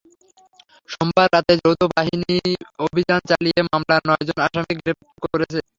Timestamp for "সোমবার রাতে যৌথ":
0.89-1.81